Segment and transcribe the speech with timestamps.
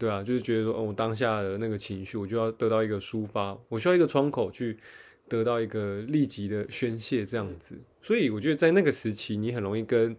[0.00, 4.78] 对啊，就是觉得说，哦，我当下的那个情绪，我就要得到一个抒发，我需要一个窗口去
[5.28, 7.78] 得到一个立即的宣泄，这样子。
[8.00, 10.16] 所以我觉得在那个时期，你很容易跟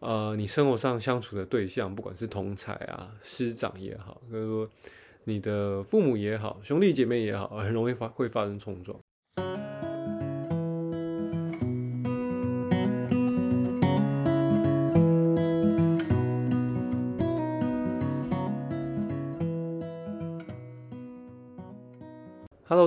[0.00, 4.68] 呃你生活上相处的对象，不管是同才啊、师长也好，或者说
[5.24, 8.98] 你的父母也好、兄弟姐妹也好，很容易发会发生冲撞。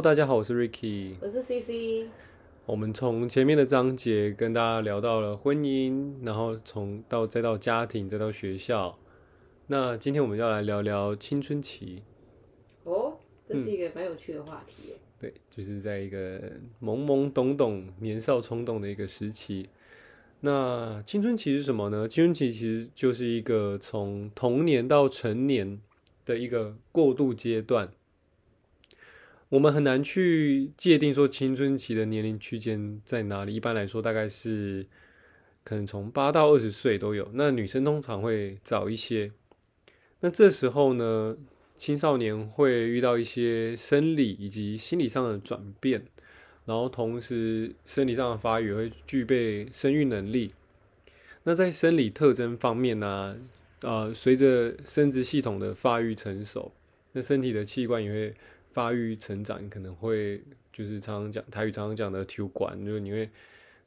[0.04, 2.10] 大家好，我是 Ricky，我是 CC。
[2.66, 9.00] 我们从前面的章节跟大家聊到了婚姻，然后从到再到家庭，再到学校。
[9.68, 12.04] 那今天我们要来聊聊青春期。
[12.84, 14.96] 哦，这是一个蛮有趣的话题耶。
[15.18, 16.38] 对，就是在一个
[16.82, 19.70] 懵懵懂懂、年少冲动的一个时期。
[20.42, 22.10] 那青春期是什么呢？
[22.10, 25.80] 青春期其实就是一个从童年到成年
[26.26, 27.90] 的一个过渡阶段。
[29.54, 33.54] 我们很难去界定说青春期的年龄区间在哪里。
[33.54, 34.84] 一般来说，大概是
[35.64, 37.30] 可能从八到二十岁都有。
[37.34, 39.32] 那女生通常会早一些。
[40.22, 41.38] 那这时候呢，
[41.76, 46.04] 青少年会遇到一些生理以及心理上的转变，
[46.66, 50.56] 然后同时生理上的发育会具备生育能力。
[51.44, 53.38] 那在生理特征方面呢，
[53.82, 56.74] 呃，随着生殖系统的发育成熟，
[57.12, 58.34] 那身体的器官也会。
[58.74, 60.42] 发育成长，你可能会
[60.74, 63.30] 就是常常讲台语常常讲的体管，就是你会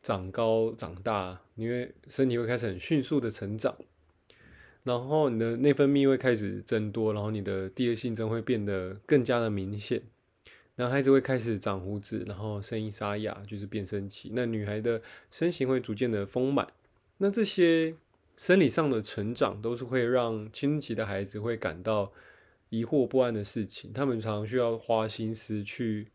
[0.01, 3.77] 长高长大，因为身体会开始很迅速的成长，
[4.85, 10.01] 然后你的内分泌会开始增多，然后你的第二性征会变得更加的明显，
[10.77, 14.31] 男孩子会开始长胡子，然后声音沙哑，就是变声期。
[14.33, 16.69] 那女孩的身形会逐渐的丰满，
[17.19, 17.97] 那这些
[18.37, 22.13] 生理上的成长都是会让青春期的孩子会感到。
[22.69, 26.09] 疑惑不安的事情，他们常常需要花心思去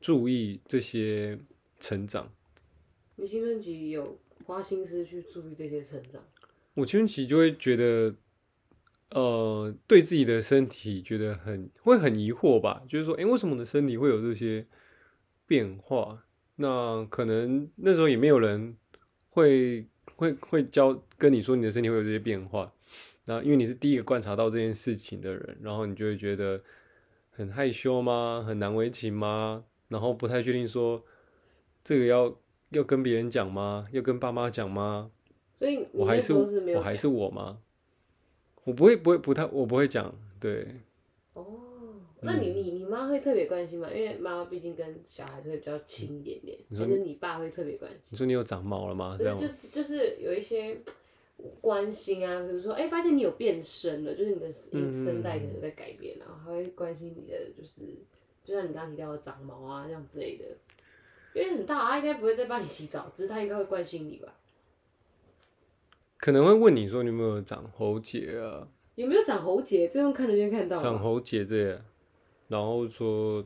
[0.00, 1.38] 注意这些
[1.78, 2.32] 成长。
[3.16, 6.22] 你青春期有花心思去注意这些成长？
[6.74, 8.14] 我青春期就会觉得，
[9.10, 14.66] 呃，对自己的身体觉得很会很疑惑吧，就是说，哎，为什么我的身体会有这些
[15.46, 16.24] 变化？
[16.56, 18.76] 那可能那时候也没有人
[19.28, 19.86] 会
[20.16, 22.72] 会会教跟你说你的身体会有这些变化。
[23.26, 26.60] 那因为你是第一个观察到这件事情的人，然后你就会觉得
[27.30, 28.44] 很害羞吗？
[28.44, 29.64] 很难为情吗？
[29.86, 31.04] 然后不太确定说
[31.84, 32.36] 这个要
[32.70, 33.86] 要跟别人讲吗？
[33.92, 35.12] 要跟爸妈讲吗？
[35.54, 37.60] 所以我还是我还是我吗？
[38.64, 40.66] 我不会不会不太我不会讲对。
[41.34, 41.44] 哦，
[42.22, 43.88] 那你你你妈会特别关心吗？
[43.94, 48.00] 因为妈妈毕竟跟小孩子会比较亲一点点，还是你爸会特别关心？
[48.08, 49.16] 你说你有长毛了吗？
[49.16, 50.76] 这样就就是有一些。
[51.60, 57.82] 关心啊，比如说，哎，发现你有变声了，就是你的声声带可能在改变，然后还会关心你的，就是
[58.44, 60.44] 就像你刚刚提到的长毛啊这样之类的，
[61.34, 64.34] 因为很大，他应该不会再帮你洗澡，只是他应该会关心你吧？
[66.18, 68.68] 可能会问你说你有没有长喉结啊？
[68.94, 69.88] 有没有长喉结？
[69.88, 70.76] 这种看得见看到。
[70.76, 71.80] 长喉结这样，
[72.48, 73.44] 然后说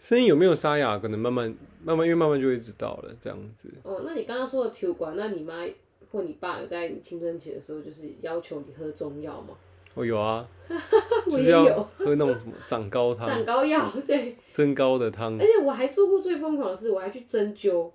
[0.00, 0.98] 声音有没有沙哑？
[0.98, 1.48] 可能慢慢
[1.82, 3.72] 慢慢，因为慢慢就会知道了，这样子。
[3.84, 5.64] 哦，那你刚刚说的体管，那你妈？
[6.14, 9.56] 或你爸有在你青春期的时候，就是要求你喝中药吗？
[9.96, 10.46] 我有啊，
[11.28, 15.34] 我也有喝那种什么长高汤、长高药，对，增高的汤。
[15.40, 17.90] 而且我还做过最疯狂的事，我还去针灸。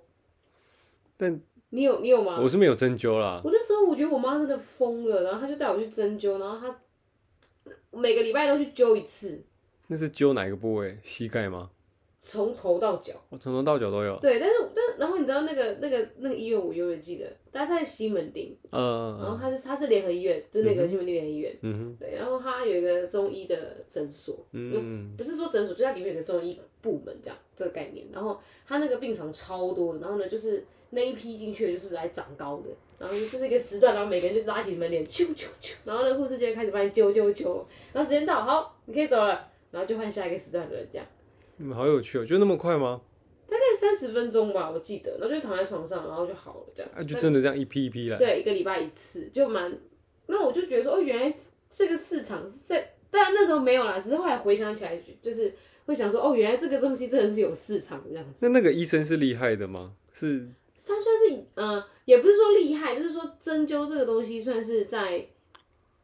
[1.16, 2.38] 但你有你有吗？
[2.42, 3.40] 我是没有针灸啦。
[3.42, 9.42] 我那时候我觉得我妈真的疯了，然后她就带我去针灸，然后她每个礼拜都去灸一次。
[9.86, 10.98] 那是灸哪个部位？
[11.02, 11.70] 膝盖吗？
[12.22, 14.16] 从头到脚，我从头到脚都有。
[14.20, 18.54] 对，但是但然后你知道那个那个那个医院，我永远记得，它在西门町。
[18.70, 19.18] 嗯。
[19.18, 21.56] 然后它是它是联合医院，就那个西门町联合医院。
[21.62, 21.96] 嗯哼。
[21.98, 23.56] 对，然后它有一个中医的
[23.90, 24.36] 诊所。
[24.52, 25.16] 嗯。
[25.16, 28.06] 不是说诊所，就它里面有个中医部门这样这个概念。
[28.12, 41.06] 然后它那个病床超多的，然后呢，就是那一批进去的就是来长高的，然后就是一个时段，然后每个人就拉起门帘，啾啾啾，然后呢护士就会开始帮你揪揪揪，然后时间到，好，你可以走了，然后就换下一个时段的人这样。
[41.60, 43.02] 你们好有趣哦，就那么快吗？
[43.46, 46.90] 大概三十分钟吧，我记得，然后就躺在床上，然后就好了，这样。
[46.96, 48.16] 啊，就真的这样一批一批来。
[48.16, 49.78] 对，一个礼拜一次，就蛮。
[50.26, 51.36] 那我就觉得说，哦，原来
[51.68, 55.52] 这个市场是在，但那时候没有啦，只是后来回想起来，就是
[55.84, 58.46] 会想说，哦，原来这个东西真的是有市场这样子。
[58.46, 59.92] 那那个医生是厉害的吗？
[60.10, 60.48] 是。
[60.78, 65.28] 他算是，嗯，也不是说厉害，就是说针灸这个东西算是在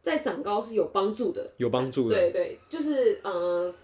[0.03, 2.15] 在长高是有帮助的，有帮助的。
[2.15, 3.75] 对对，就是嗯。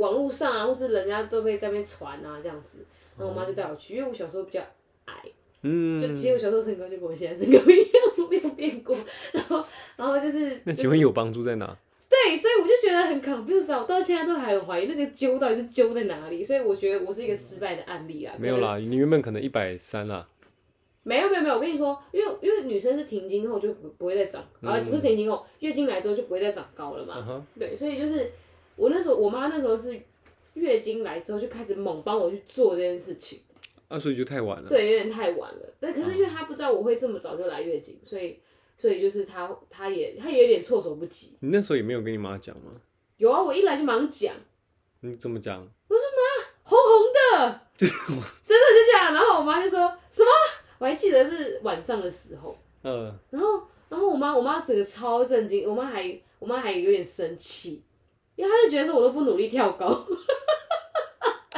[0.00, 2.86] 网络上啊，或是人家都会在那边传啊，这样子，
[3.18, 4.60] 然后我妈就带我去，因为我小时候比较
[5.04, 5.14] 矮，
[5.62, 8.96] 嗯，就其实我小时候身高就跟我现在身高一样，没有变过。
[9.32, 9.64] 然后，
[9.96, 11.76] 然后就是，那请问有帮助在哪？
[12.08, 18.34] 对对，所以我就觉得很 confused，我到现在都还很怀疑那个揪到底是揪在哪里，所以我觉得我是一个失败的案例啊。
[18.38, 20.26] 没有啦，你原本可能一百三啦。
[21.02, 27.44] 没有没有没有，我跟你说，因为因为女生是停经后就不不会再长，啊不是停经后，月经来之后就不会再长高了嘛。
[27.58, 28.30] 对，所以就是
[28.80, 30.00] 我那时候我妈那时候是
[30.54, 33.40] 月经来之后就开始猛帮我去做这件事情。
[33.88, 34.68] 啊，所以就太晚了。
[34.68, 35.74] 对，有点太晚了。
[35.78, 38.38] 但可是因为她不知道我会这么早就来月经，所以
[38.78, 41.36] 所以就是她她也她也有点措手不及。
[41.40, 42.72] 你那时候也没有跟你妈讲吗？
[43.18, 44.34] 有啊，我一来就忙讲。
[45.00, 45.60] 你怎么讲？
[45.60, 49.12] 我说妈，红红的， 真的就这样。
[49.12, 49.78] 然后我妈就说
[50.10, 50.30] 什么？
[50.78, 57.82] 我还记得是晚上的时候，嗯，然后，然后我妈，我妈整个超震惊，我妈还，我妈还有点生气，
[58.40, 60.06] 因为他就觉得说我都不努力跳高，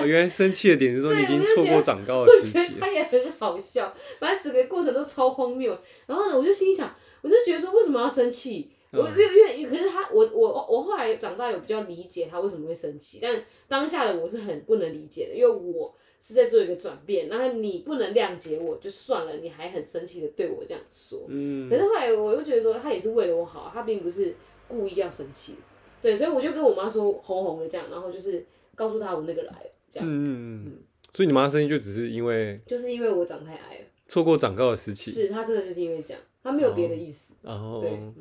[0.00, 5.78] 我 原来生气的点是说你已经错过长高的时期，他也很好笑，反正整个过程都超荒谬。
[6.06, 8.70] 然后呢，我就心想，我就觉得说为什么要生气？
[8.92, 15.94] 我越越，可是他，我我我后来长大有比较理解他为什么会生气，但当下的我是很不能理解的，因为我。
[16.24, 21.24] 是在做一个转变，然后你不能谅解我就算了，你还很生气的对我这样说。
[21.26, 21.68] 嗯。
[21.68, 24.32] 可是后来我又觉得说，他也是为了我好，他并不是
[24.68, 25.56] 故意要生气。
[26.02, 28.44] 对，所以我就跟我妈说红红的这样，然后就是
[28.74, 30.08] 告诉她我那个来了这样。
[30.08, 30.78] 嗯嗯嗯。
[31.14, 35.10] 所以你妈生气就只是因为，就是因为我长太矮了，错过长高的时期。
[35.10, 37.34] 是她真的就是因为这样，她没有别的意思。
[37.42, 37.80] 哦。
[37.82, 38.14] 对，嗯，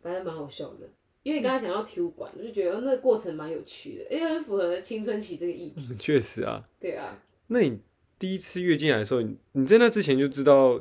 [0.00, 0.88] 反正蛮好笑的。
[1.22, 5.96] 因为刚才讲到体育馆，我就觉得那个过程蛮有趣的，因为很符合青春期这个议题。
[5.98, 6.68] 确实啊。
[6.78, 7.18] 对啊。
[7.46, 7.80] 那你
[8.18, 10.80] 第一次月经来的时候，你你在那之前就知道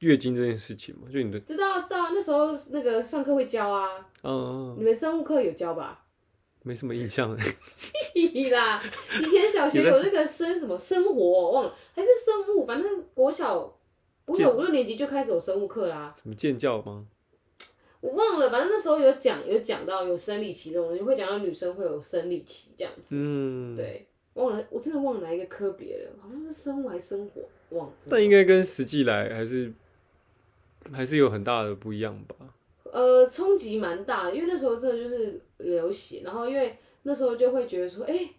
[0.00, 1.08] 月经这件事情嘛？
[1.12, 4.06] 就你的知道知道，那时候那个上课会教啊。
[4.22, 4.74] 嗯。
[4.78, 6.04] 你们生物课有教吧？
[6.62, 7.36] 没什么印象。
[8.14, 8.82] 屁啦！
[9.20, 13.78] 以前小学有那个生什么生活，忘了还是生物，反正国小
[14.24, 16.12] 不有五六年级就开始有生物课啦。
[16.14, 17.06] 什么建教吗？
[18.00, 23.06] 我忘了，反正那时候有讲有讲到有生理期这种，西，会讲到女生会有生理期这样子。
[23.10, 27.92] 嗯，对，忘了，我真的忘了哪一个科别了，好像是生物还是生活，忘了。
[28.08, 29.72] 但应该跟实际来还是
[30.92, 32.36] 还是有很大的不一样吧？
[32.90, 38.30] 呃，冲击蛮大，因为那时候真的就是流血，然后因为那时候就会觉得说，哎，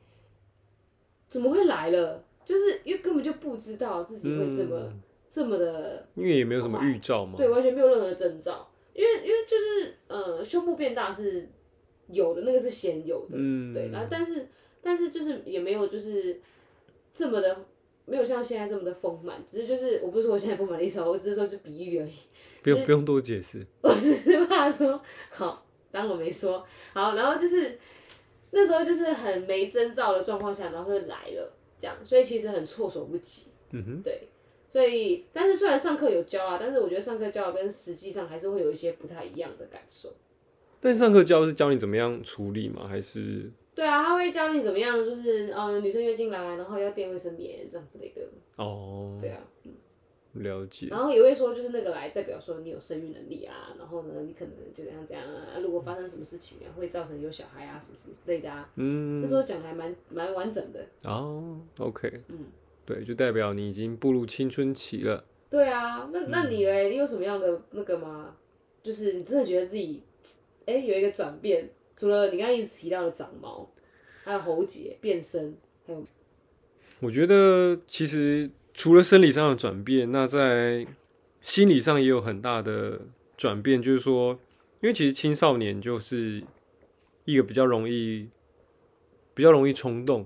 [1.29, 2.23] 怎么会来了？
[2.43, 4.91] 就是因为根本就不知道自己会这么
[5.29, 8.67] 这么的，因为也没有什么预兆嘛，对，完全没有任何征兆。
[8.93, 11.47] 因为因为就是呃胸部变大是
[12.07, 13.37] 有的，那个是先有的，
[13.71, 14.47] 对，然后但是
[14.81, 16.41] 但是就是也没有就是
[17.13, 17.55] 这么的
[18.09, 22.13] 没有像现在这么的丰满，只是就是我不是说我现在丰满的意思，我只是说就比喻而已，
[22.63, 27.77] 不用不用多解释， 我只是怕说好当我没说好，然后就是
[28.51, 34.27] 那时候就是很没征兆的状况下，然后就来了这样，所以其实很措手不及，嗯哼，对。
[34.71, 40.13] 所以，但是虽然上课有教啊，但是我觉得上课教跟实际上还是会有一些不太一样的感受。
[40.79, 42.85] 但上课教是教你怎么样处理吗？
[42.87, 43.49] 还是？
[43.79, 48.27] 对啊，他会教你怎么样，就是呃，女生月经来，然后要垫卫生棉这样子的一个。
[48.57, 49.17] 哦。
[49.21, 49.39] 对啊。
[50.33, 50.87] 了解。
[50.91, 58.69] 然后也会说，就是那个来代表说你有生育能力啊，然后呢，你可能就这样这样啊，如果发生什么事情啊，会造成有小孩啊，什么什么之类的啊。
[58.75, 59.21] 嗯。
[59.21, 60.85] 那时候讲的还蛮蛮完整的。
[61.05, 62.11] 哦，OK。
[62.27, 62.47] 嗯。
[62.85, 65.23] 对，就代表你已经步入青春期了。
[65.49, 66.89] 对啊，那那你嘞？
[66.89, 68.35] 你有什么样的那个吗？
[68.83, 70.03] 就是你真的觉得自己，
[70.65, 71.69] 哎，有一个转变？
[71.99, 73.69] 除了你刚刚一直提到的长毛，
[74.23, 76.01] 还有喉结变身，还有……
[77.01, 80.87] 我觉得其实除了生理上的转变，那在
[81.41, 83.01] 心理上也有很大的
[83.35, 83.83] 转变。
[83.83, 84.39] 就是说，
[84.79, 86.41] 因为其实青少年就是
[87.25, 88.29] 一个比较容易、
[89.33, 90.25] 比较容易冲动。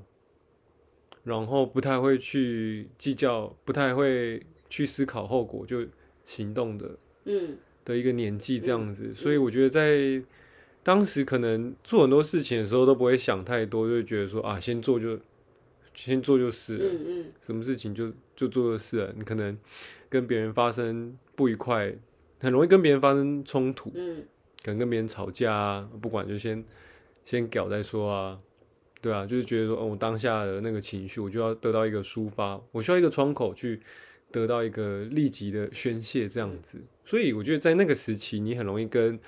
[1.24, 5.83] 然后不太会去计较，不太会去思考后果就
[6.24, 10.21] 行动的，嗯，的一个年纪这样子，所以我觉得在
[10.83, 15.17] 当时可能做很多事情的时候都不会想太多，就觉得说啊，先做就
[15.93, 19.13] 先做就是，嗯嗯，什么事情就就做就是了。
[19.17, 19.57] 你可能
[20.09, 21.95] 跟别人发生不愉快，
[22.39, 24.23] 很容易跟别人发生冲突，嗯，
[24.63, 26.63] 可能跟别人吵架啊，不管就先
[27.23, 28.37] 先搞再说啊。
[29.01, 33.81] 对啊，就是觉得说，哦，我当下的那个情绪，我就要得到一个抒发，我需要一个窗口去
[34.31, 36.81] 得到一个立即的宣泄，这样子。
[37.03, 39.19] 所以我觉得在那个时期，你很容易跟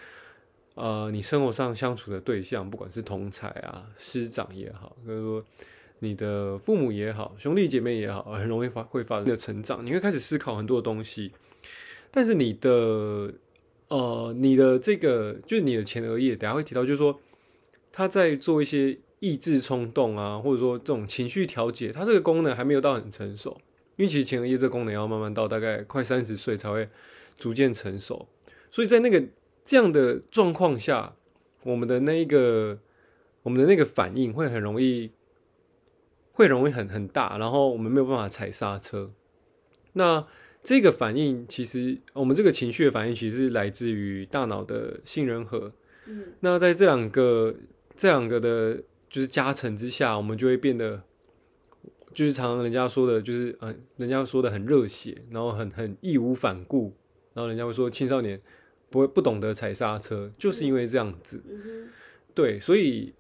[0.76, 5.44] 呃你生活上相处的对象，不管是同才啊、师长也好，或者说
[6.00, 9.86] 你的父母也好、兄弟姐妹也好，很容易发会发生的成长。
[9.86, 11.32] 你会开始思考很多东西，
[12.12, 13.34] 但是你的
[13.88, 17.20] 呃你的这个就是你的前额叶，等下会提到，就是说
[17.92, 19.00] 他在做一些。
[19.22, 23.60] 抑制冲动啊，或者说这种情绪调节，它这个功能还没有到很成熟，
[23.96, 26.88] 因为其实前额叶这功能要慢慢到大概快三十岁才会
[27.36, 28.28] 逐渐成熟，
[28.70, 29.24] 所以在那个
[29.66, 31.16] 这样的状况下，
[31.64, 32.80] 我们的那一个
[33.42, 35.12] 我们的那个反应会很容易，
[36.32, 39.12] 会容易很很大，然后我们没有办法踩刹车。
[39.94, 40.26] 那
[40.62, 45.72] 这个反应其实，我们这个情绪的反应其实是来自于大脑的杏仁核。
[46.06, 47.56] 嗯，那在这两个
[47.96, 48.76] 这两个的，
[49.10, 51.02] 就是加成之下，我们就会变得，
[52.14, 56.94] 就是常常人家说的，就是嗯，人家说的很热血，然后很很义无反顾，
[57.34, 58.40] 然后人家会说青少年
[58.96, 61.44] 不会不懂得踩刹车，就是因为这样子。
[62.34, 63.14] 对，所以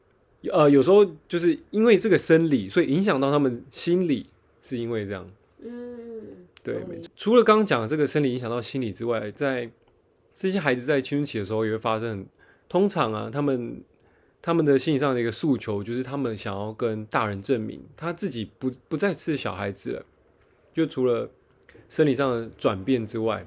[0.53, 4.29] 呃，有时候就是因为这个生理，所以影响到他们心理，
[4.61, 5.29] 是因为这样。
[5.61, 7.11] 嗯，对，没错。
[7.17, 9.69] 除了刚刚讲的这个生理影响到心理之外，在
[10.31, 12.25] 这些孩子在青春期的时候也会发生。
[12.69, 13.83] 通常啊，他们
[14.41, 20.05] 他们的心理上的一个诉求就是，他们想要跟大人证明他自己不不再是小孩子了。
[20.73, 21.29] 就除了
[21.89, 23.45] 生理上的转变之外，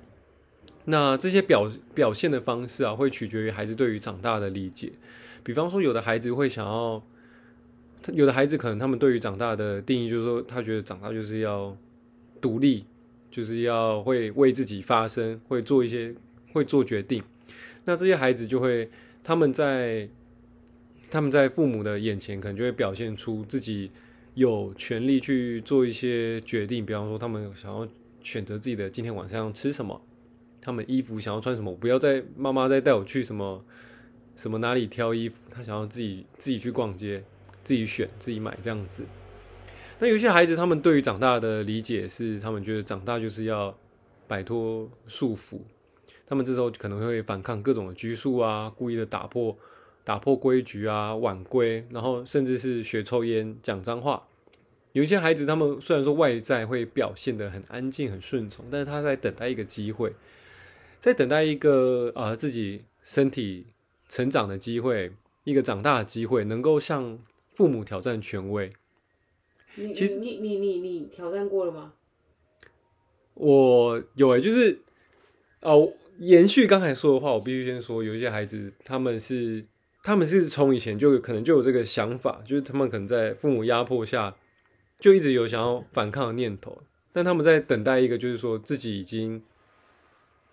[0.90, 4.92] 那这些表表现的方式啊，会取决于孩子对于长大的理解。
[5.42, 7.02] 比方说，有的孩子会想要，
[8.12, 11.76] 有的孩子可能他们对于长大的定义就是说，他觉得长大就是要
[12.40, 12.84] 独立，
[13.30, 16.14] 就是要会为自己发声，会做一些
[16.52, 17.22] 会做决定。
[17.84, 18.90] 那这些孩子就会。
[19.20, 20.08] 他们在
[21.10, 23.90] 他们在父母的眼前，可能就会表现出自己
[24.32, 26.86] 有权利去做一些决定。
[26.86, 27.86] 比方说，他们想要
[28.22, 30.00] 选择自己的今天晚上要吃什么，
[30.60, 33.64] 他们衣服想要穿什么，不要再妈妈再带我去什么
[34.36, 37.22] 什么哪里挑衣服，他想要自己自己去逛街，
[37.64, 39.04] 自己选自己买这样子。
[39.98, 43.76] 那有些孩子，他们对于长大的理解是，他们觉得长大就是要
[44.26, 45.58] 摆脱束缚。
[46.26, 49.56] 他们这时候可能会反抗各种的拘束啊，故意的打破
[50.04, 54.22] 打破规矩啊，晚归，然后甚至是学抽烟、讲脏话。
[54.92, 60.14] 有一些孩子，他们虽然说外在会表现的很安静、很顺从，但是他在等待一个机会，
[60.98, 63.66] 在等待一个啊自己身体
[64.08, 65.12] 成长的机会，
[65.44, 68.72] 一个长大的机会，能够向父母挑战权威。
[69.76, 71.94] 你其实你你你你挑战过了吗？
[73.34, 74.80] 我有诶，就是
[75.60, 75.92] 哦。
[76.20, 79.64] 延续刚才说的话，我必须先说，有一些孩子，他们是，
[80.02, 84.34] 他们是从以前就可能就有这个想法，就是他们可能在父母压迫下，
[84.98, 89.40] 就一直有想要反抗的念头，但他们在等待一个，就是说自己已经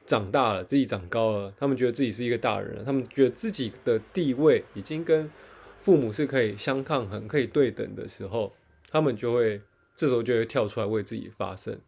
[0.05, 5.29] 长大了，自己长高了，他们觉得自己是一个大人了，他们觉得自己的地位已经跟
[5.79, 8.53] 父母是可以相抗衡、可以对等的时候，
[8.89, 9.61] 他们就会
[9.95, 11.79] 这时候就会跳出来为自己发声。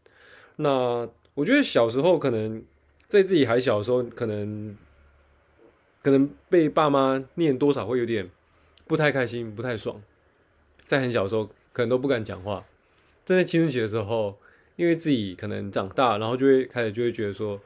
[0.57, 2.63] 那我觉得小时候可能。
[3.09, 4.75] 在自己还小的时候，可能
[6.03, 8.29] 可能被爸妈念多少会有点
[8.85, 10.03] 不太开心、不太爽。
[10.83, 12.65] 在很小的时候，可能都不敢讲话。
[13.23, 14.37] 但在青春期的时候，
[14.75, 17.57] 因为自己可能长大，然后就会开始就会觉得说，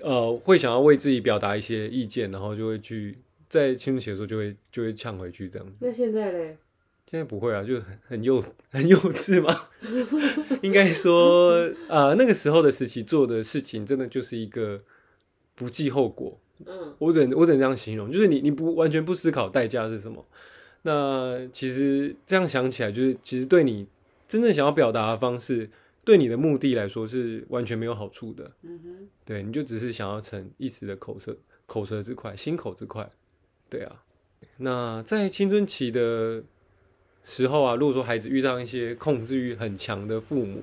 [0.00, 5.74] 呃，会想要为自己表达一些意见，然后就会去在青春期的时候就会就会呛回去这样子。
[5.80, 6.56] 那现在嘞？
[7.10, 8.38] 现在不会啊，就很很幼
[8.70, 9.68] 很幼稚嘛。
[10.60, 14.82] 应该说，呃，那个时候的时期做的事情，真的就是一个
[15.54, 16.38] 不计后果。
[16.66, 20.24] 嗯，我只我只能这样形容，就是你你不完全不思考代价是什么。
[20.82, 23.86] 那其实这样想起来，就是其实对你
[24.26, 25.70] 真正想要表达的方式，
[26.08, 28.50] 对你的目的来说是完全没有好处的。
[28.62, 31.36] 嗯哼，对，你就只是想要逞一时的口舌
[31.66, 33.10] 口舌之快，心口之快。
[33.68, 34.04] 对啊，
[34.56, 36.42] 那在青春期的。
[37.24, 40.62] 时候啊，如果说孩子遇上一些控制欲很强的父母，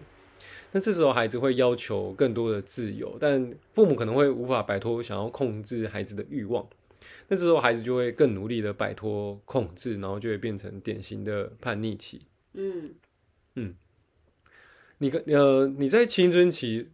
[0.72, 6.68] 那这时候孩子会要求更多的自由，但父母可能会无法摆脱想要控制孩子的欲望，
[7.28, 12.24] 那这时候孩子就会更努力的摆脱控制，然后就会变成典型的叛逆期。
[12.54, 12.96] 嗯
[13.54, 13.76] 嗯，
[15.00, 16.90] 你跟呃你在青春期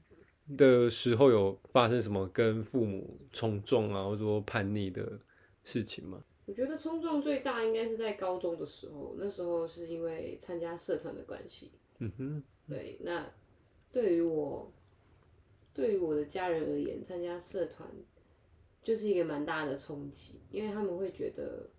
[0.57, 5.19] 的时候有发生什么跟父母冲撞啊，或者说叛逆的
[5.63, 6.23] 事情吗？
[6.45, 11.71] 我觉得冲撞最大应该是在高中的时候，那时候是因为参加社团的关系。
[11.99, 13.31] 嗯哼，对，那
[13.91, 14.73] 对于我，
[15.73, 17.87] 对于我的家人而言，参加社团
[18.83, 21.69] 就是一个蛮大的冲击，因为他们会觉得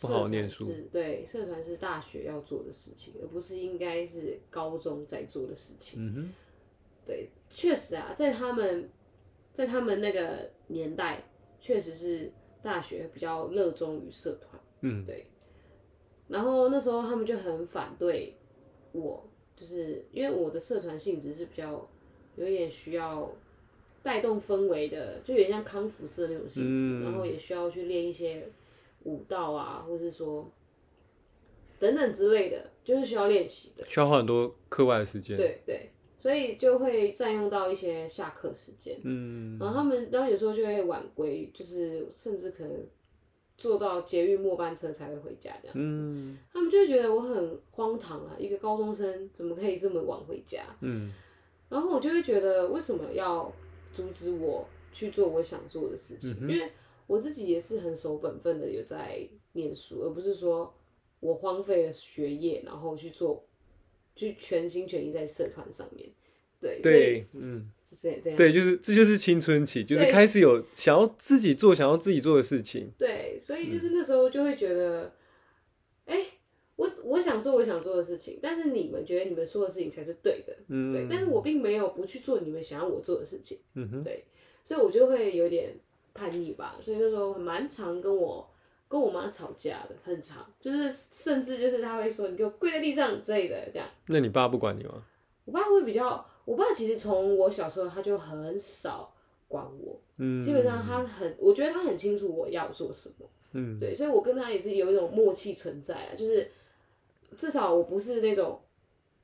[0.00, 6.00] 不好念书，对，社团是大学要做的事情，而不是应该是高中在做的事情。
[6.00, 6.32] 嗯哼，
[7.06, 8.88] 对，确实啊，在他们，
[9.52, 11.24] 在他们那个年代，
[11.60, 12.32] 确实是。
[12.64, 15.26] 大学比较热衷于社团，嗯，对。
[16.28, 18.34] 然后那时候他们就很反对
[18.92, 21.86] 我，就是因为我的社团性质是比较
[22.36, 23.30] 有一点需要
[24.02, 28.48] 带动氛围的，就有点像康复社那种性质，然后也需要去练一些
[29.04, 30.52] 舞蹈啊，或是说
[31.78, 35.36] 等等之类的，就是需要练习的，需要花很多课外的时间。
[35.36, 35.90] 对对。
[36.16, 42.72] 所以就会占用到一些下课时间，嗯，然后他们，然后有时候就会晚归，就是甚至可能
[43.58, 50.62] 坐到捷运末班车才会回家这样子，他们就会觉得我很荒唐啊，一个高中生怎么可以这么晚回家？
[50.80, 51.12] 嗯，
[51.68, 53.52] 然后我就会觉得为什么要
[53.92, 56.34] 阻止我去做我想做的事情？
[56.48, 56.72] 因为
[57.06, 60.74] 我自己也是很守本分的，有在念书，而不是说
[61.20, 63.44] 我荒废了学业，然后去做，
[64.14, 66.08] 去全心全意在社团上面。
[66.60, 67.70] 对对，嗯。
[68.02, 72.90] 这样对，就是这就是青春期，就是开始有想要自己做、想要自己做的事情。
[72.98, 75.12] 对，所以就是那时候就会觉得，
[76.04, 76.26] 哎，
[76.74, 84.24] 我我想做我想做的事情，但是你们觉得你们说的事情才是对的，嗯，对，但是我并没有不去做你们想要我做的事情，嗯哼，对，
[84.66, 85.72] 所以我就会有点
[86.14, 88.48] 叛逆吧，所以那时候蛮常跟我
[88.88, 93.86] 跟我妈吵架的，很长，就是甚至就是他会说你给我跪在地上之类的这样。
[94.06, 95.02] 那你爸不管你吗？
[95.44, 96.24] 我爸会比较。
[96.46, 99.10] 我爸其实从我小时候他就很少
[99.48, 106.50] 管我，嗯，基本上他很，我觉得他很清楚我要做什么，嗯，对，所以我跟他也是有一种默契存在啊，就是
[107.38, 108.60] 至少我不是那种，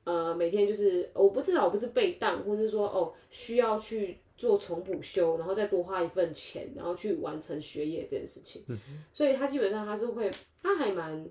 [0.03, 8.77] 呃，每天就是我不至少我不是被当，或是说哦需要去做重补修，然后再多花一份钱，然后去完成学业这件事情，嗯，
[9.13, 11.25] 所以他基本上他是会，他还蛮。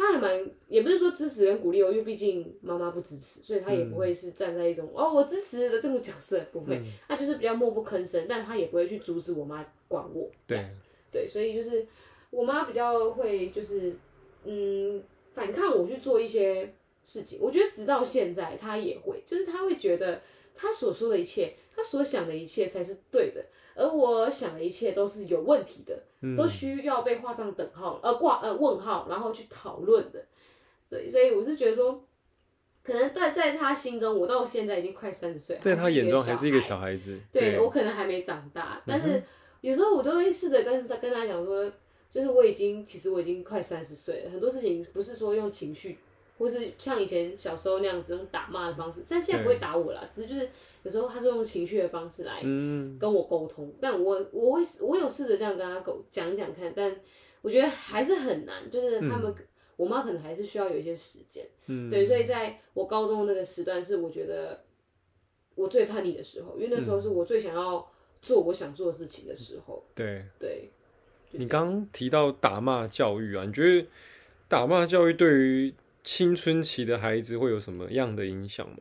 [0.00, 10.30] 他还蛮，也不是说支持跟鼓励我，因为毕竟妈妈不支持，所以他也不会是站在一种哦我支持的这种角色，不会，他就是比较默不吭声，但他也不会去阻止我妈管我。
[10.46, 10.64] 对，
[11.10, 11.84] 对，所以就是
[12.30, 13.96] 我妈比较会就是
[14.44, 15.02] 嗯
[15.32, 20.22] 反抗我去做一些事情，我觉得直到现在他也会，就是他会觉得
[20.60, 23.44] 他所说的一切，他所想的一切才是对的。
[23.76, 26.02] 而我想的一切都是有问题的，
[26.36, 30.20] 都需要被画上等号，呃挂呃问号，然后去讨论的。
[30.90, 32.04] 对，所以我是觉得说，
[32.82, 37.16] 可能在在他心中，我到现在已经快三十岁，在他眼中还是一个小孩子。
[37.30, 39.22] 对我可能还没长大，但是
[39.60, 41.72] 有时候我都会试着跟他跟他讲说，
[42.10, 45.98] 就是我已经其实我已经快三十岁了，很多事情不是说用情绪。
[46.38, 50.48] 或是像以前小时候那样子用打骂的方式，但现在不会打我啦，只是就是
[50.84, 52.40] 有时候他是用情绪的方式来
[52.98, 56.96] 跟我沟通，但我我会我有试着这样跟他沟讲讲看，但
[57.42, 59.34] 我觉得还是很难，就是他们
[59.76, 64.62] 我妈可能还是需要有一些时间，嗯对，所以在我高中那个时段是我觉得
[65.56, 67.84] 我最叛逆的时候，因为那时候是我最想要
[68.22, 69.84] 做我想做的事情的时候。
[69.92, 70.70] 对对，
[71.32, 73.88] 你刚提到打骂教育啊，你觉得
[74.46, 75.74] 打骂教育对于？
[76.10, 78.78] 青春期的孩子会有什么样的影响吗？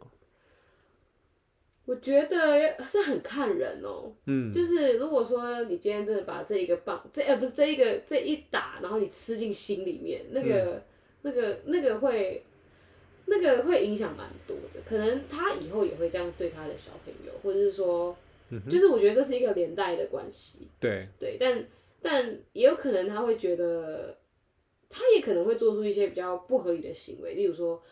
[1.83, 4.13] 我觉得是很看人哦。
[4.27, 10.81] 嗯，就是如果说你今天真的把这一个棒，这呃不是这一个这一打，然后你吃进心里面，那个
[11.23, 12.41] 那个那个会
[13.25, 14.79] 那个会影响蛮多的。
[14.87, 18.15] 可能他以后也会这样对他的小朋友，或者是说，
[18.71, 20.69] 就是我觉得这是一个连带的关系。
[20.79, 21.65] 对对，但
[22.01, 24.15] 但也有可能他会觉得。
[24.89, 27.83] 他也可能会做出一些比较不合理的行为，例如说，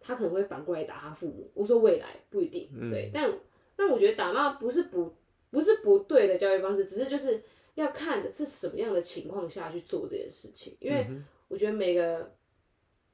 [0.00, 1.50] 他可能会反过来打他父母。
[1.52, 3.28] 我说未来不一定，对，但
[3.74, 5.12] 但我觉得打骂不是不
[5.50, 7.42] 不是不对的教育方式，只是就是
[7.74, 10.76] 要看的是什么样的情况下去做这件事情。
[10.78, 11.04] 因为
[11.48, 12.32] 我觉得每个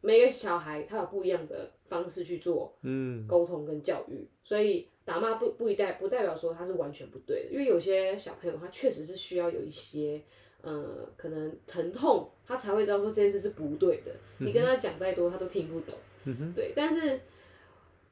[0.02, 10.22] 每个小孩他有不一样的方式去做嗯沟通跟教育，所以打骂不不一代不代表说他是完全不对的，因为有些小朋友他确实是需要有一些。
[10.62, 14.12] 嗯，可能疼痛，他才会知道说这件事是不对的。
[14.38, 15.94] 你跟他讲再多，他都听不懂。
[16.54, 17.20] 对，但是，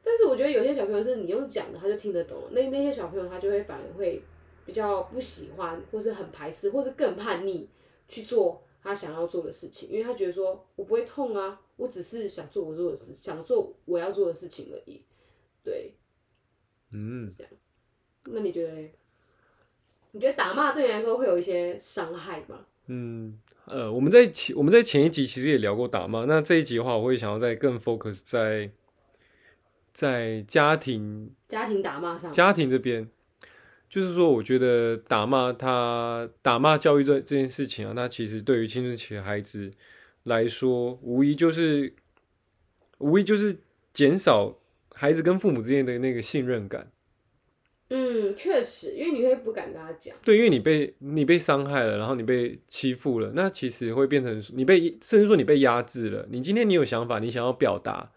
[0.02, 2.44] 但是我觉得有些小朋友是你用讲的，他就听得懂。
[2.52, 4.22] 那那些小朋友他就会反而会
[4.64, 7.68] 比较不喜欢，或是很排斥，或是更叛逆
[8.08, 15.02] 去做他想要做的事情，因为他觉得说我不会痛啊，我只是想做我做的事，想做我要做的事情而已。
[15.62, 15.92] 对，
[16.92, 17.52] 嗯，这样。
[18.24, 18.90] 那你觉得？
[20.12, 22.60] 你觉得打骂对你来说会有一些伤害吗？
[22.86, 28.70] 嗯，呃，我们在前我们在前一集其实也聊过打骂，那这一集的话，我会想要再更 focus 在
[29.92, 33.08] 在家庭家庭打骂上，家庭这边，
[33.90, 39.70] 就是说，我觉得打骂他打骂教育这这件事情啊，那其实对于青春期的孩子
[40.22, 41.94] 来说，无疑就是
[42.96, 43.58] 无疑就是
[43.92, 44.56] 减少
[44.94, 46.90] 孩子跟父母之间的那个信任感。
[47.90, 50.14] 嗯，确实，因为你会不敢跟他讲。
[50.22, 56.26] 对，因为你被你被伤害了，然后你被欺负了，那其实会变成你被甚至说你被压制了。
[56.30, 58.12] 你今天你有想法，你想要表达，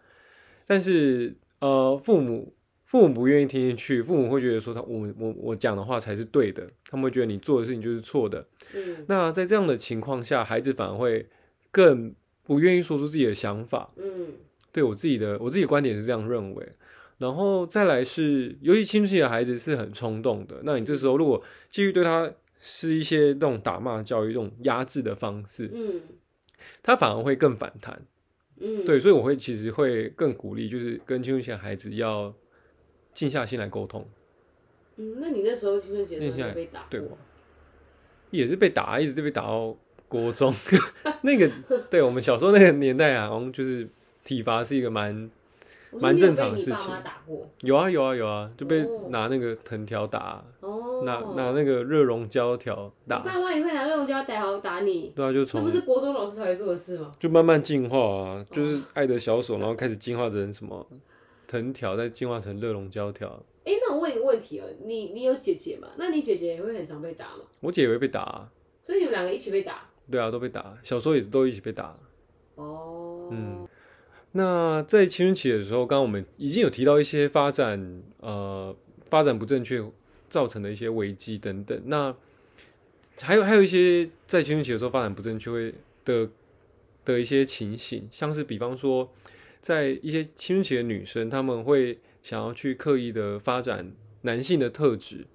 [0.67, 2.53] 但是呃，父母
[2.85, 8.45] 父母不愿意听进去，父母会觉得说他我我我讲的话才是对的，他们会觉得你做的事情就是错的。
[8.73, 11.25] 嗯，那在这样的情况下，孩子反而会
[11.71, 13.93] 更不愿意说出自己的想法。
[13.95, 14.33] 嗯，
[14.73, 16.67] 对我自己的我自己的观点是这样认为。
[17.21, 20.55] 然后再来是，尤其青春期的孩子是很冲动的。
[20.63, 26.01] 那你这时候如果继续对他是一些那种打骂教育、这种压制的方式，嗯，
[26.81, 28.01] 他反而会更反弹，
[28.59, 32.33] 嗯，对，所以我会其实会更鼓励，就是跟青春期的孩子要
[33.13, 34.03] 静下心来沟通。
[34.95, 37.15] 嗯，那你那时候青春期的时候被打，对我
[38.31, 40.51] 也是被打，一直被打到国中。
[41.21, 41.47] 那个，
[41.91, 43.87] 对我们小时候那个年代啊，好像就是
[44.23, 45.29] 体罚是一个蛮。
[45.99, 46.77] 蛮正常的事情。
[47.61, 50.43] 有啊有啊有啊，就被拿那个藤条打，
[51.03, 53.19] 拿拿那个热熔胶条打。
[53.19, 55.11] 爸妈也会拿热熔胶条打你？
[55.15, 57.11] 对啊，就从那不是国中老师才会做的事吗？
[57.19, 60.85] 就慢慢进化啊，就是爱的小手，然后开始进化成什么
[61.47, 63.27] 藤条，再进化成热熔胶条。
[63.65, 65.89] 哎，那我问一个问题哦，你你有姐姐吗？
[65.97, 67.43] 那你姐姐也会很常被打吗？
[67.59, 68.49] 我姐也会被打，啊
[68.83, 69.87] 所以你们两个一起被打？
[70.09, 71.95] 对啊，都被打，小时候也是都一起被打。
[72.55, 73.60] 哦，嗯。
[74.33, 78.73] 那在青春期的时候，刚刚我们已经有提到一些发展，呃，
[79.09, 79.83] 发展不正确
[80.29, 81.81] 造成的一些危机等等。
[81.87, 82.15] 那
[83.19, 85.73] 还有还有一些在青春期的时候发展不正确会
[86.05, 86.29] 的
[87.03, 89.11] 的一些情形，像是比方说，
[89.59, 93.91] 在一些青春期的女生，他们会想要去刻意的发展
[94.21, 95.25] 男性的特质。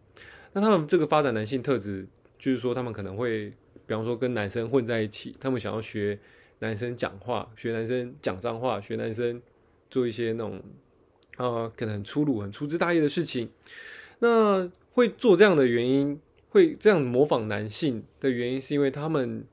[0.55, 2.07] 那他们这个发展男性特质，
[2.39, 3.51] 就是说他们可能会，
[3.87, 6.19] 比方说跟男生混在一起，他们想要学。
[6.61, 9.43] 男生讲话，学男生讲脏话，学男生
[9.91, 10.63] 做一些那种
[11.37, 13.51] 啊，可能很粗鲁、很粗枝大叶的事情。
[14.21, 19.45] 那会做这样的原因，会这样模仿男性的原因，是因为他们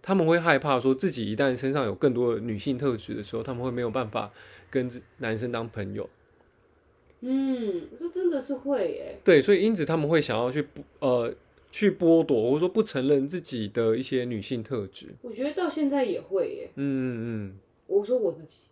[0.00, 4.32] 他们会害怕说自己一旦身上有更多的女性特质的时候，他们会没有办法
[4.70, 6.08] 跟男生当朋友。
[7.22, 9.18] 嗯，这真的是会耶。
[9.24, 10.68] 对，所以因此他们会想要去
[11.00, 11.34] 呃。
[11.76, 15.14] 去剥夺，或者说不承认自己的一些女性特质。
[15.20, 16.70] 我觉得到现在也会耶。
[16.76, 17.58] 嗯嗯嗯。
[17.86, 18.62] 我说我自己。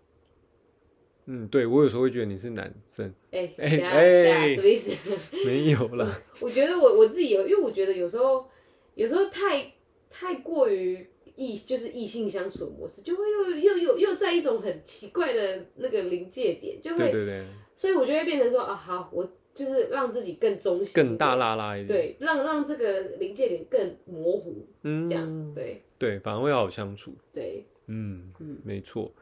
[1.26, 3.12] 嗯，对，我有时候会觉得你是男生。
[3.30, 4.92] 哎哎哎，什么意思？
[5.44, 6.18] 没有了。
[6.40, 8.48] 我觉得我我自己有，因为我觉得有时候
[8.94, 9.74] 有时候太
[10.08, 17.44] 太过于异，就是异性相处的模式，就会又又又又在一种很奇怪的那个临界点，就会对对对。
[17.74, 19.30] 所以我就会变成说啊，好我。
[19.54, 29.12] 就是让自己更中性，更大拉拉一点，对，让让这个临界点更模糊，嗯，这样，对，对，反而会好相处，对，嗯嗯，没错。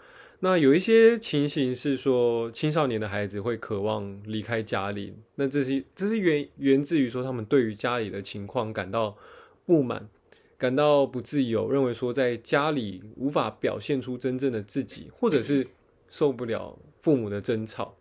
[0.41, 9.17] 那有一些情形是说，青少年的孩子会渴望离开家里，那这是这是源源自于说他们对于家里的情况感到
[9.67, 10.09] 不满，
[10.59, 15.65] 感到不自由，认为说在家里无法表现出真正的自己，或者是
[16.09, 17.95] 受不了父母的争吵。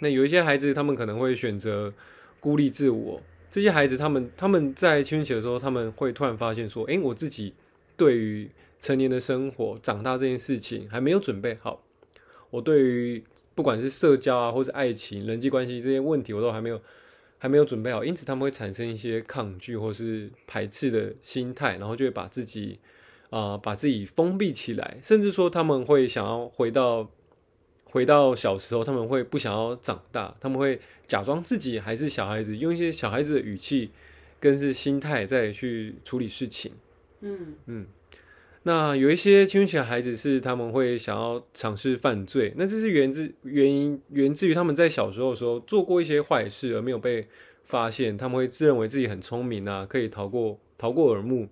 [0.00, 1.92] 那有一些孩子，他们可能会选择
[2.40, 3.20] 孤立自我。
[3.50, 7.54] 这些孩子，他们他们在青春期的时候，他们会突然发现说：“哎，我自己
[7.96, 11.82] 对于成年的生活、长大这件事情还没有准备好。
[12.50, 16.80] 我对于不管是社交啊，或是爱情、人际关系这些问题，我都还没有
[17.38, 18.04] 还没有准备好。
[18.04, 22.78] 因此，他们会产生一些抗拒或是排斥的心态，然后就会把自己
[23.30, 27.10] 啊把自己封闭起来，甚至说他们会想要回到。”
[27.90, 33.90] 回到小时候，他们会不想要长大，他们会假装自己还是小孩子，用一些小孩子的语气
[34.38, 36.72] 跟是心态再去处理事情。
[37.20, 37.86] 嗯嗯，
[38.64, 47.26] 那有一些青春期的孩子是他们会想要尝试犯罪，那这是源自原因源自于他们在小时候的时候做过一些坏事而没有被
[47.64, 51.48] 发现，他们会自认为自己很聪明啊，可以逃过逃过耳目。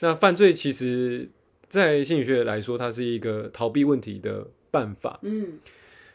[0.00, 1.30] 那犯罪其实，
[1.68, 4.48] 在心理学来说，它是一个逃避问题的。
[4.72, 5.60] 办法，嗯，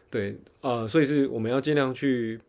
[0.09, 2.39] 对啊，所以是我们要尽量去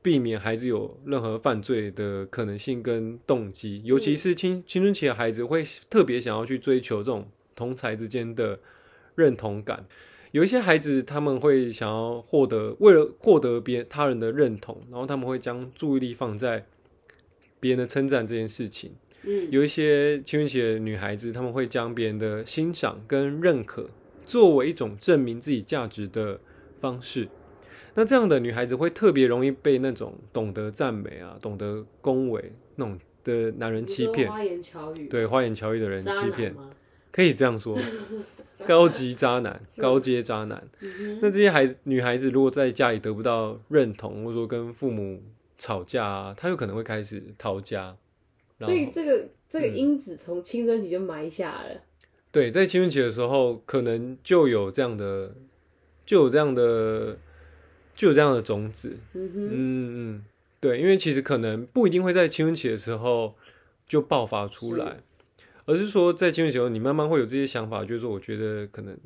[0.00, 8.60] 避免孩子有任何犯罪的可能性跟动机，尤其是青青春期的孩子会特别想要去追求这种同才之间的
[9.16, 9.84] 认同感。
[10.30, 16.66] 有一些孩子他们会想要获得，为了获得别他人的认同，然后他们会将注意力放在
[17.58, 18.92] 别人的称赞这件事情。
[19.24, 23.90] 嗯，有一些青春期的女孩子，他们会将别人的欣赏跟认可。
[24.28, 26.38] 作为一种证明自己价值的
[26.78, 27.26] 方式，
[27.94, 34.30] 那这样的女孩子会特别容易被那种懂得赞美啊、懂得恭维那种的男人欺骗。
[34.30, 36.54] 花言巧语，对花言巧语的人欺骗，
[37.10, 37.74] 可以这样说，
[38.66, 40.68] 高级渣男、高阶渣男。
[41.22, 45.22] 那这些孩子、女孩子如果在家里得不到认同，或者说跟父母
[45.56, 47.96] 吵架啊，她有可能会开始逃家。
[48.60, 51.80] 所以这个这个因子从青春期就埋下了。
[52.38, 55.34] 对，在青春期的时候，可能就有这样的，
[56.06, 57.18] 就有这样的，
[57.96, 58.96] 就有这样的种子。
[59.14, 59.50] 嗯嗯
[60.14, 60.24] 嗯，
[60.60, 63.34] 对，因为其实可能不一定会在青春期的时候
[63.88, 64.98] 就爆发出来，
[65.64, 68.96] 而是说在青春期时候，你慢慢会有这些想法，就是说，我觉得可能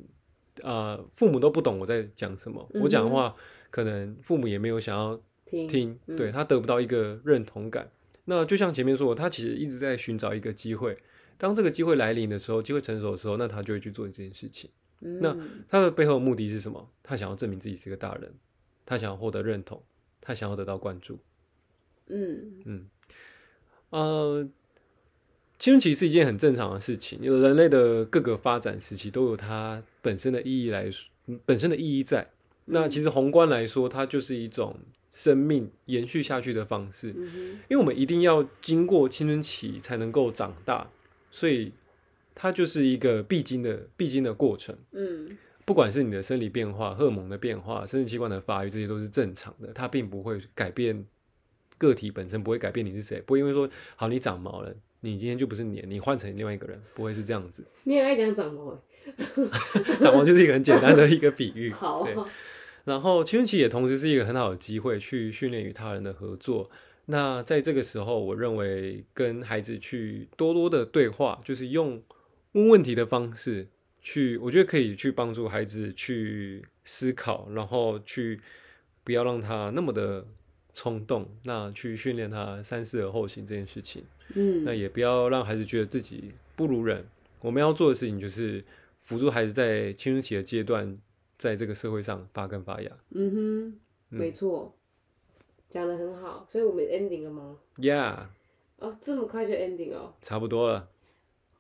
[0.63, 3.35] 啊，父母都不懂我在讲什么，我讲的话，
[3.71, 7.91] 可能父母也没有想要听，对他得不到一个认同感，
[8.27, 10.99] 那就像前面说，他其实一直在寻找一个机会。
[11.39, 14.71] 当这个机会来临的时候，机会成熟的时候，那他就会去做这件事情。
[15.21, 15.37] 那
[15.69, 16.89] 他的背后目的是什么？
[17.03, 18.33] 他想要证明自己是个大人，
[18.87, 19.83] 他想要获得认同，
[20.21, 21.19] 他想要得到关注。
[22.07, 22.87] 嗯嗯，
[23.91, 24.49] 呃，
[25.59, 31.11] 青春期是一件很正常的事情，有人类的各个发展时期都有它本身的意义来说，
[31.45, 32.31] 本身的意义在。
[32.67, 34.79] 那其实宏观来说，它就是一种
[35.11, 37.09] 生命延续下去的方式，
[37.69, 40.89] 因为我们一定要经过青春期才能够长大，
[41.33, 41.73] 所以
[42.33, 44.77] 它就是一个必经的必经的过程。
[44.93, 51.05] 嗯，不管是你的生理变化、荷尔蒙的变化、生殖器官的发育，这些都是正常的，它并不会改变
[51.79, 57.65] 个体本身，不会改变你是谁，不会因为说好你长毛了，你今天就不是你，你换成另外一个人，不会是这样子。
[57.85, 58.81] 你也爱讲长毛？
[59.99, 61.71] 长毛就是一个很简单的一个比喻。
[61.75, 62.07] 好。
[62.85, 66.69] 然后青春期也同时是一个很好的机会去训练与他人的合作。
[67.07, 72.03] 那在这个时候，我认为跟孩子去多多的对话，就是用
[72.53, 73.67] 问问题的方式
[74.01, 78.41] 去，我觉得可以去帮助孩子去思考，然后去
[79.05, 80.27] 不要让他那么的
[80.75, 84.05] 冲动，那去训练他三思而后行这件事情。
[84.35, 87.05] 嗯，那也不要让孩子觉得自己不如人。
[87.41, 88.65] 我们要做的事情就是
[89.01, 90.99] 辅助孩子在青春期的阶段。
[91.39, 92.91] 在这个社会上发根发芽。
[93.11, 94.73] 嗯哼，没错，
[95.73, 96.47] 讲的很好。
[96.49, 98.27] 所以我们 ending 了吗？Yeah。
[98.79, 100.13] 哦，这么快就 ending 哦？
[100.21, 100.89] 差不多了。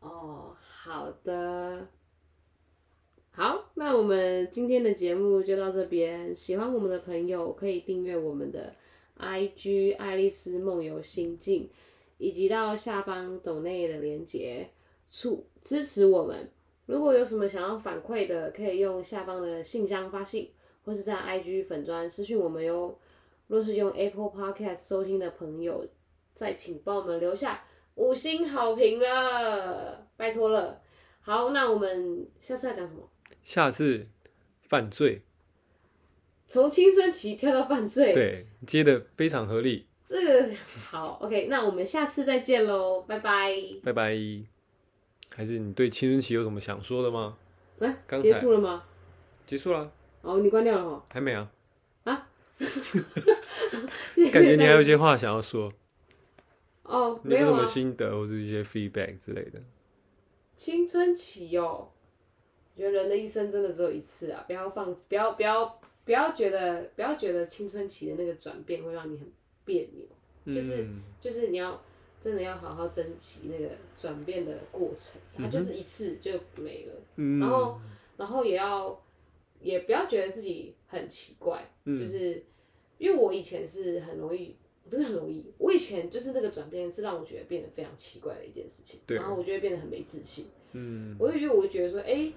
[0.01, 1.88] 哦，好的。
[3.31, 6.37] 好，那我们今天的节目就到这边。
[6.37, 8.75] 喜欢我们的朋友可以订阅我们的
[9.18, 11.70] IG 爱丽丝梦游心境，
[12.18, 14.68] 以及到下方抖内的连接
[15.11, 16.51] 处支持我们。
[16.85, 20.51] 如果有什么想要反馈的，可以用下方的信箱发信，
[20.85, 22.98] 或是在 IG 粉砖私讯我们哟。
[23.47, 25.87] 若是用 Apple Podcast 收听的朋友，
[26.35, 27.63] 再请帮我们留下
[27.97, 30.81] 五星好评了，拜托了。
[31.21, 33.09] 好，那我们下次要讲什么？
[33.43, 34.07] 下次
[34.63, 35.23] 犯罪，
[36.47, 39.87] 从青春期跳到犯罪，对，接的非常合理。
[40.07, 40.55] 这个
[40.91, 44.17] 好，OK，那我们下次再见喽，拜拜，拜拜。
[45.35, 47.39] 还是你对青春期有什么想说的吗？
[47.79, 48.85] 来，结束了吗？
[49.47, 49.91] 结束了。
[50.21, 51.03] 哦，你关掉了哦？
[51.11, 51.51] 还没啊。
[52.62, 53.90] 啊？
[54.33, 55.72] 感觉你还有一些话想要说。
[56.83, 59.62] 哦，没有什么心得或者一些 feedback 之类的。
[60.57, 61.88] 青春期哦，
[62.75, 64.44] 我觉得人的一生真的只有一次啊！
[64.46, 69.31] 不要放，不要不要不要觉得不要觉得青春期的那个转变会让你很
[69.64, 70.87] 别扭，就是
[71.20, 71.81] 就是你要。
[72.22, 76.92] 真的要好好珍惜那个转变的过程，它就是一次就没了。
[77.40, 77.81] 然后，
[78.16, 79.03] 然后也要，
[79.61, 82.40] 也不要觉得自己很奇怪，就是
[83.03, 84.55] 因为我以前是很容易，
[84.88, 89.01] 不是很容易，我以前就是那个转变是让我觉得变得非常奇怪的一件事情。
[89.09, 90.47] 然后我就会变得很没自信。
[90.71, 92.33] 嗯，我就觉得我会觉得说，哎，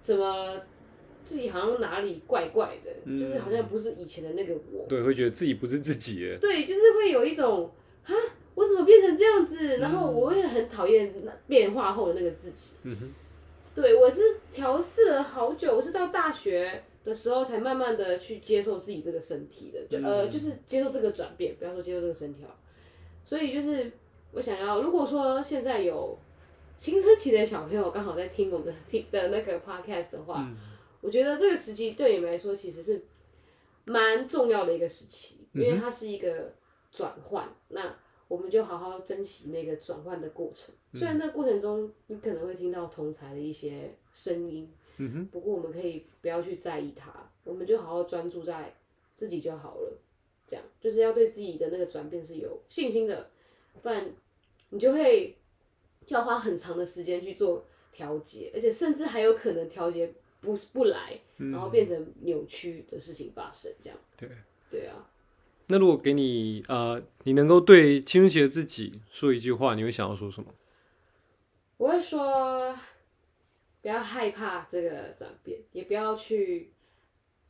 [0.00, 0.62] 怎么
[1.24, 4.86] 自己好像哪里怪怪的，就是好像不是以前的那个我。
[4.88, 6.38] 对，会觉得自己不是自己。
[6.40, 7.68] 对，就是会有一种
[8.04, 8.14] 啊。
[8.54, 9.78] 我怎么变成这样子？
[9.78, 11.12] 然后我会很讨厌
[11.48, 12.74] 变化后的那个自己。
[12.84, 13.10] 嗯哼，
[13.80, 22.50] 对我是调试了好久，我是到大学的时候才慢慢的去接受自己这个身体的，就呃就是接受这个转变，不要说接受这个身体啊。
[23.24, 23.92] 所以就是
[24.32, 26.18] 我想要，如果说现在有
[26.76, 30.50] 青春期的小朋友刚好在听我们的听的那个 podcast 的话，
[31.00, 33.04] 我觉得这个时期对你们来说其实是
[33.84, 36.52] 蛮重要的一个时期，因为它是一个
[36.90, 37.48] 转换。
[37.68, 37.94] 那
[38.28, 47.10] 我们就好好珍惜那个转换的过程，虽然那过程中你可能会听到同才的一些声音，嗯哼，不过我们可以不要去在意它，
[47.44, 48.74] 我们就好好专注在
[49.14, 49.98] 自己就好了。
[50.46, 53.30] 这样就是要对自己的那个转变是有信心的，
[53.82, 54.10] 不然
[54.70, 55.36] 你就会
[56.06, 60.10] 要花很长的时间去做调节，而且甚至还有可能调节
[60.40, 63.70] 不不来，然后变成扭曲的事情发生。
[63.82, 64.28] 这样，对，
[64.70, 65.10] 对啊。
[65.70, 70.54] 那如果给你呃，你能够对青春期的自己说一句话，你会想要说什么？
[71.76, 72.74] 我会说，
[73.82, 76.72] 不要害怕这个转变，也不要去，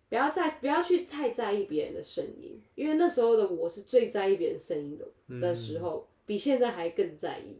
[0.09, 7.57] 不要再不要去太在意别人的声音，因为那时候的我是最在意别人声音的的时候，比现在还更在意。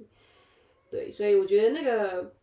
[0.91, 2.35] 对，所以我觉得那个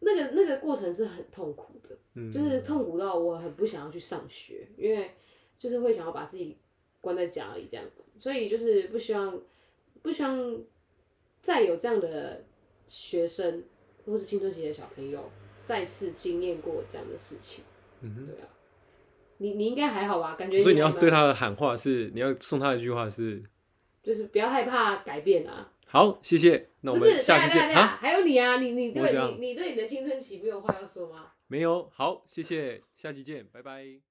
[0.00, 1.96] 那个那个过程是很痛苦的，
[2.32, 5.12] 就是痛苦到我很不想要去上学，因为
[5.56, 6.58] 就是会想要把自己。
[7.00, 9.40] 关在家里这样子，所以就是不希望，
[10.02, 10.62] 不希望
[11.40, 12.44] 再有这样的
[12.86, 13.64] 学生
[14.04, 15.30] 或是青春期的小朋友
[15.64, 17.64] 再次经验过这样的事情。
[18.00, 18.48] 嗯哼，对啊，
[19.38, 20.34] 你你应该还好吧？
[20.36, 23.42] 感觉所以你要对他的喊话是，你要送他一句话是，
[24.02, 25.72] 就是不要害怕改变啊。
[25.86, 26.68] 好，谢谢。
[26.82, 27.98] 那我们下期见啊！
[28.00, 31.32] 还有你啊，你你对你你对你的青春期没有话要说吗？
[31.46, 31.88] 没有。
[31.92, 33.70] 好，谢谢，下期见，拜拜。
[33.70, 34.07] 好，拜拜。